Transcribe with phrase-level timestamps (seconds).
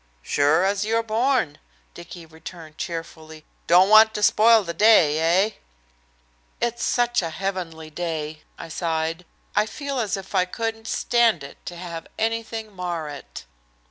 [0.23, 1.59] "Sure as you're born,"
[1.93, 3.45] Dicky returned cheerfully.
[3.67, 5.49] "Don't want to spoil the day, eh?"
[6.59, 9.25] "It's such a heavenly day," I sighed.
[9.55, 13.45] "I feel as if I couldn't stand it to have anything mar it."